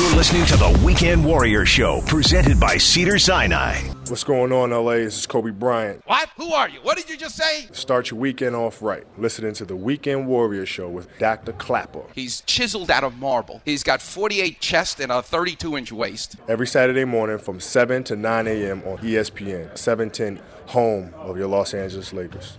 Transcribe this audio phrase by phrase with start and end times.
[0.00, 3.80] You're listening to the Weekend Warrior Show, presented by Cedars-Sinai.
[4.08, 4.94] What's going on, LA?
[4.94, 6.00] This is Kobe Bryant.
[6.06, 6.30] What?
[6.38, 6.78] Who are you?
[6.80, 7.68] What did you just say?
[7.72, 9.04] Start your weekend off right.
[9.18, 11.52] Listening to the Weekend Warrior Show with Dr.
[11.52, 12.00] Klapper.
[12.14, 13.60] He's chiseled out of marble.
[13.66, 16.36] He's got 48 chest and a 32 inch waist.
[16.48, 18.82] Every Saturday morning from 7 to 9 a.m.
[18.86, 22.56] on ESPN, 710, home of your Los Angeles Lakers.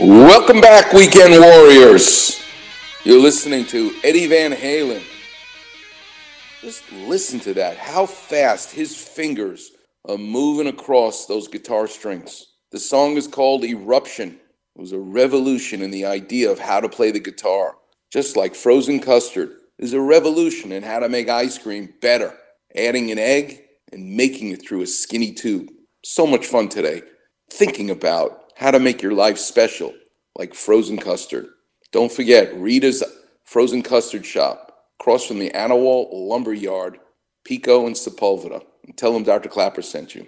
[0.00, 2.40] Welcome back, Weekend Warriors.
[3.02, 5.02] You're listening to Eddie Van Halen.
[6.60, 7.78] Just listen to that.
[7.78, 9.72] How fast his fingers
[10.08, 12.46] are moving across those guitar strings.
[12.70, 14.38] The song is called Eruption.
[14.76, 17.74] It was a revolution in the idea of how to play the guitar.
[18.12, 22.38] Just like frozen custard is a revolution in how to make ice cream better,
[22.76, 25.70] adding an egg and making it through a skinny tube.
[26.04, 27.02] So much fun today
[27.50, 29.94] thinking about how to make your life special,
[30.36, 31.46] like frozen custard.
[31.92, 33.04] Don't forget Rita's
[33.44, 36.98] Frozen Custard Shop, across from the Anawalt Lumber Yard,
[37.44, 38.62] Pico and Sepulveda.
[38.84, 39.48] And tell them Dr.
[39.48, 40.26] Klapper sent you.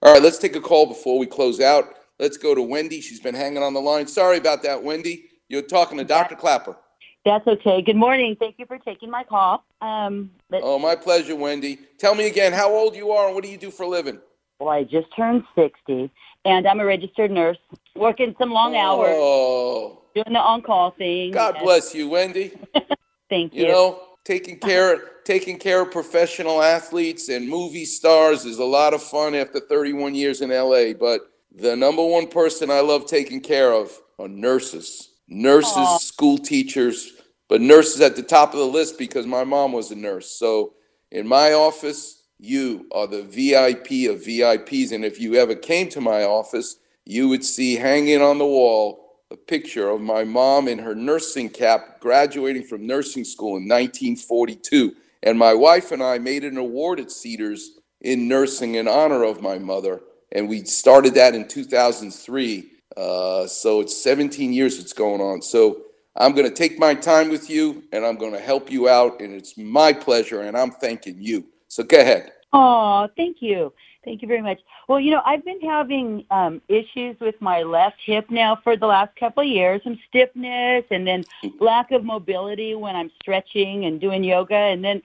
[0.00, 1.96] All right, let's take a call before we close out.
[2.20, 3.00] Let's go to Wendy.
[3.00, 4.06] She's been hanging on the line.
[4.06, 5.24] Sorry about that, Wendy.
[5.48, 6.36] You're talking to Dr.
[6.36, 6.76] Klapper.
[7.24, 7.82] That's okay.
[7.82, 8.36] Good morning.
[8.38, 9.64] Thank you for taking my call.
[9.80, 11.78] Um, Oh, my pleasure, Wendy.
[11.98, 14.20] Tell me again how old you are and what do you do for a living?
[14.60, 16.08] well, I just turned 60,
[16.44, 17.58] and I'm a registered nurse,
[17.94, 21.30] working some long hours, Oh, doing the on-call thing.
[21.32, 22.52] God and- bless you, Wendy.
[23.30, 23.62] Thank you.
[23.66, 28.64] You know, taking care of, taking care of professional athletes and movie stars is a
[28.64, 31.20] lot of fun after 31 years in LA, but
[31.54, 35.08] the number one person I love taking care of are nurses.
[35.28, 35.98] Nurses, Aw.
[35.98, 37.12] school teachers,
[37.48, 40.30] but nurses at the top of the list because my mom was a nurse.
[40.30, 40.74] So
[41.10, 46.00] in my office, you are the VIP of VIPs and if you ever came to
[46.00, 50.80] my office, you would see hanging on the wall a picture of my mom in
[50.80, 54.94] her nursing cap graduating from nursing school in 1942.
[55.22, 59.40] And my wife and I made an award at Cedars in nursing in honor of
[59.40, 60.00] my mother.
[60.32, 62.70] And we started that in 2003.
[62.96, 65.42] Uh, so it's 17 years it's going on.
[65.42, 65.82] So
[66.16, 69.20] I'm going to take my time with you and I'm going to help you out.
[69.20, 70.40] And it's my pleasure.
[70.40, 71.46] And I'm thanking you.
[71.72, 72.32] So go ahead.
[72.52, 73.72] Oh, thank you.
[74.04, 74.60] Thank you very much.
[74.88, 78.86] Well, you know, I've been having um, issues with my left hip now for the
[78.86, 81.24] last couple of years, some stiffness and then
[81.60, 84.54] lack of mobility when I'm stretching and doing yoga.
[84.54, 85.00] And then,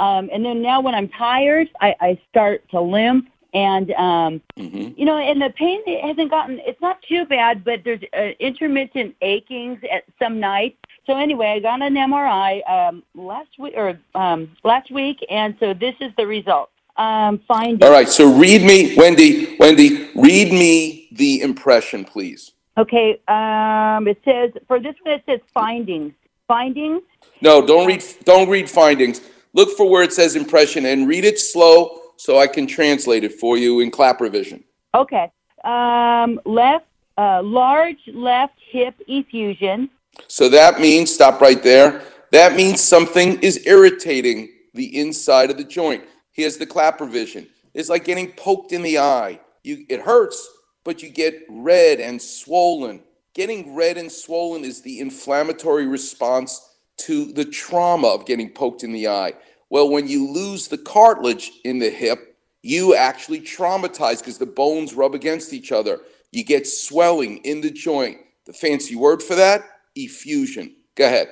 [0.00, 3.28] um, and then now when I'm tired, I, I start to limp.
[3.54, 7.62] And, um, hmm you know, and the pain it hasn't gotten, it's not too bad,
[7.62, 10.78] but there's uh, intermittent achings at some nights.
[11.08, 15.72] So anyway, I got an MRI um, last week or um, last week, and so
[15.72, 16.68] this is the result.
[16.98, 17.82] Um, finding.
[17.82, 18.10] All right.
[18.10, 22.52] So read me, Wendy, Wendy, read me the impression, please.
[22.76, 23.22] Okay.
[23.26, 26.12] Um, it says for this one, it says findings.
[26.46, 27.02] Findings.
[27.40, 29.22] No, don't read don't read findings.
[29.54, 33.32] Look for where it says impression and read it slow so I can translate it
[33.32, 34.62] for you in clap revision.
[34.94, 35.32] Okay.
[35.64, 36.84] Um, left,
[37.16, 39.88] uh, large left hip effusion.
[40.26, 42.02] So that means stop right there.
[42.32, 46.04] That means something is irritating the inside of the joint.
[46.32, 47.48] Here's the clap revision.
[47.74, 49.40] It's like getting poked in the eye.
[49.62, 50.48] You it hurts,
[50.84, 53.02] but you get red and swollen.
[53.34, 58.92] Getting red and swollen is the inflammatory response to the trauma of getting poked in
[58.92, 59.34] the eye.
[59.70, 64.94] Well, when you lose the cartilage in the hip, you actually traumatize because the bones
[64.94, 66.00] rub against each other.
[66.32, 68.18] You get swelling in the joint.
[68.46, 69.62] The fancy word for that?
[70.04, 70.74] Effusion.
[70.94, 71.28] Go ahead.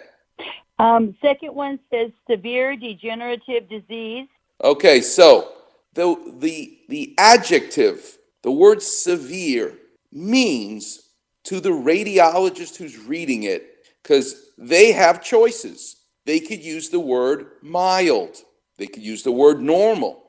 [0.78, 4.28] Um, second one says severe degenerative disease.
[4.62, 5.52] Okay, so
[5.94, 9.78] the the the adjective, the word severe
[10.12, 11.10] means
[11.44, 15.96] to the radiologist who's reading it cuz they have choices.
[16.26, 18.42] They could use the word mild.
[18.78, 20.22] They could use the word normal.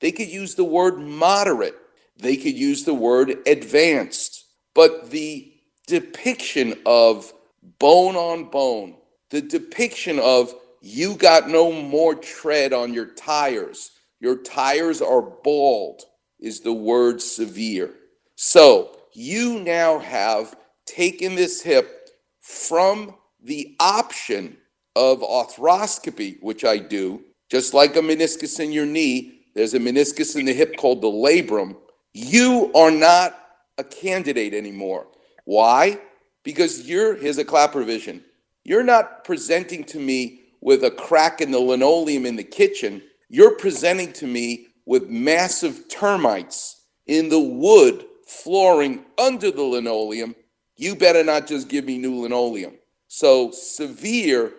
[0.00, 1.76] They could use the word moderate.
[2.16, 4.44] They could use the word advanced.
[4.74, 5.52] But the
[5.86, 7.32] depiction of
[7.78, 8.96] bone on bone,
[9.30, 13.90] the depiction of you got no more tread on your tires,
[14.20, 16.02] your tires are bald,
[16.38, 17.92] is the word severe.
[18.36, 20.54] So you now have
[20.84, 22.10] taken this hip
[22.40, 24.56] from the option
[24.94, 30.36] of arthroscopy, which I do, just like a meniscus in your knee, there's a meniscus
[30.38, 31.76] in the hip called the labrum.
[32.12, 33.38] You are not
[33.78, 35.06] a candidate anymore.
[35.44, 35.98] Why?
[36.46, 38.24] Because you're, here's a clap revision.
[38.64, 43.02] You're not presenting to me with a crack in the linoleum in the kitchen.
[43.28, 50.34] You're presenting to me with massive termites in the wood flooring under the linoleum
[50.76, 52.74] you better not just give me new linoleum.
[53.08, 54.52] So severe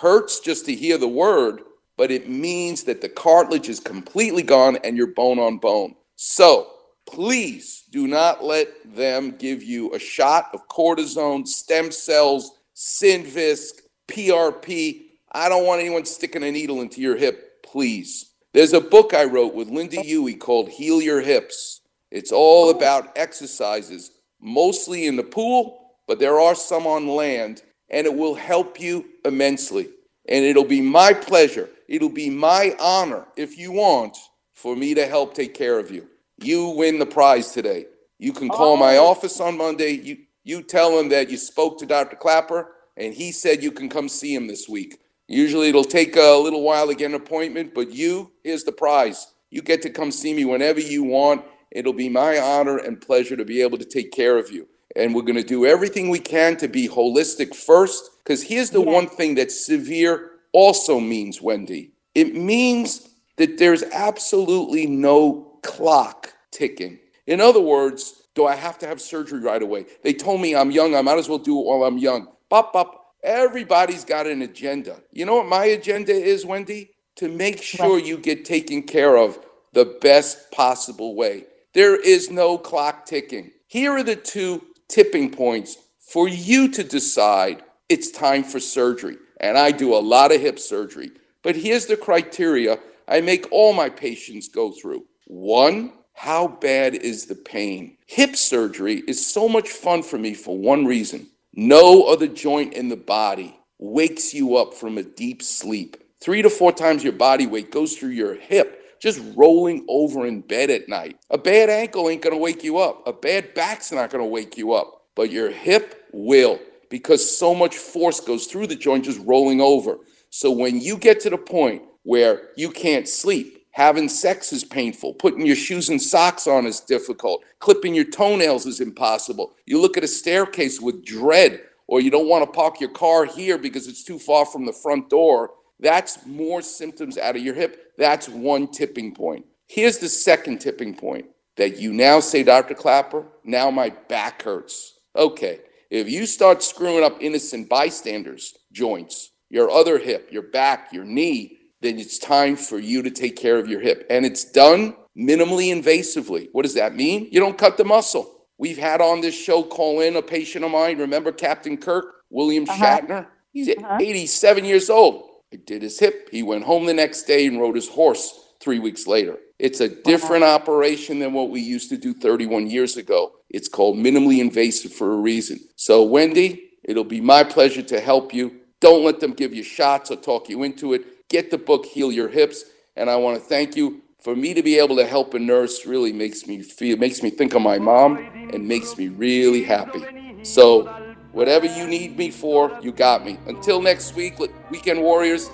[0.00, 1.60] hurts just to hear the word,
[1.96, 5.94] but it means that the cartilage is completely gone and you're bone on bone.
[6.16, 6.68] So
[7.10, 13.72] please do not let them give you a shot of cortisone, stem cells, Synvisc,
[14.08, 15.02] PRP.
[15.32, 18.30] I don't want anyone sticking a needle into your hip, please.
[18.52, 21.82] There's a book I wrote with Lynda Huey called Heal Your Hips.
[22.10, 28.06] It's all about exercises, mostly in the pool, but there are some on land, and
[28.06, 29.88] it will help you immensely.
[30.28, 34.16] And it'll be my pleasure, it'll be my honor, if you want,
[34.54, 36.09] for me to help take care of you.
[36.42, 37.86] You win the prize today.
[38.18, 39.06] You can call my oh.
[39.06, 39.92] office on Monday.
[39.92, 42.16] You, you tell him that you spoke to Dr.
[42.16, 45.00] Klapper and he said you can come see him this week.
[45.26, 49.28] Usually it'll take a little while to get an appointment, but you, here's the prize.
[49.50, 51.44] You get to come see me whenever you want.
[51.70, 54.68] It'll be my honor and pleasure to be able to take care of you.
[54.96, 58.80] And we're going to do everything we can to be holistic first, because here's the
[58.80, 61.92] one thing that severe also means, Wendy.
[62.14, 66.98] It means that there's absolutely no clock ticking.
[67.26, 69.86] In other words, do I have to have surgery right away?
[70.02, 70.94] They told me I'm young.
[70.94, 72.28] I might as well do it while I'm young.
[72.48, 72.96] Bop, bop.
[73.22, 75.02] Everybody's got an agenda.
[75.12, 76.90] You know what my agenda is, Wendy?
[77.16, 79.38] To make sure you get taken care of
[79.72, 81.44] the best possible way.
[81.74, 83.50] There is no clock ticking.
[83.66, 89.16] Here are the two tipping points for you to decide it's time for surgery.
[89.40, 91.10] And I do a lot of hip surgery.
[91.42, 95.04] But here's the criteria I make all my patients go through.
[95.32, 97.98] One, how bad is the pain?
[98.08, 102.88] Hip surgery is so much fun for me for one reason no other joint in
[102.88, 105.96] the body wakes you up from a deep sleep.
[106.20, 110.40] Three to four times your body weight goes through your hip, just rolling over in
[110.40, 111.16] bed at night.
[111.30, 113.06] A bad ankle ain't gonna wake you up.
[113.06, 117.76] A bad back's not gonna wake you up, but your hip will because so much
[117.76, 119.98] force goes through the joint just rolling over.
[120.30, 125.14] So when you get to the point where you can't sleep, Having sex is painful.
[125.14, 127.44] Putting your shoes and socks on is difficult.
[127.60, 129.54] Clipping your toenails is impossible.
[129.66, 133.24] You look at a staircase with dread, or you don't want to park your car
[133.24, 135.50] here because it's too far from the front door.
[135.78, 137.92] That's more symptoms out of your hip.
[137.96, 139.46] That's one tipping point.
[139.66, 141.26] Here's the second tipping point
[141.56, 142.74] that you now say, Dr.
[142.74, 144.98] Klapper, now my back hurts.
[145.14, 151.04] Okay, if you start screwing up innocent bystanders' joints, your other hip, your back, your
[151.04, 154.06] knee, then it's time for you to take care of your hip.
[154.10, 156.48] And it's done minimally invasively.
[156.52, 157.28] What does that mean?
[157.30, 158.30] You don't cut the muscle.
[158.58, 160.98] We've had on this show call in a patient of mine.
[160.98, 163.00] Remember Captain Kirk, William uh-huh.
[163.00, 163.26] Shatner?
[163.52, 163.98] He's uh-huh.
[164.00, 165.28] 87 years old.
[165.52, 166.28] I did his hip.
[166.30, 169.38] He went home the next day and rode his horse three weeks later.
[169.58, 170.54] It's a different uh-huh.
[170.54, 173.32] operation than what we used to do 31 years ago.
[173.48, 175.58] It's called minimally invasive for a reason.
[175.76, 178.60] So, Wendy, it'll be my pleasure to help you.
[178.80, 182.12] Don't let them give you shots or talk you into it get the book Heal
[182.12, 182.64] Your Hips.
[182.96, 184.02] And I want to thank you.
[184.18, 187.30] For me to be able to help a nurse really makes me feel, makes me
[187.30, 188.18] think of my mom
[188.52, 190.02] and makes me really happy.
[190.42, 190.84] So,
[191.32, 193.38] whatever you need me for, you got me.
[193.46, 194.34] Until next week,
[194.70, 195.48] Weekend Warriors,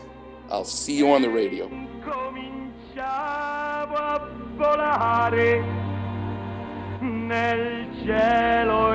[0.50, 1.70] I'll see you on the radio.
[7.26, 8.94] nel cielo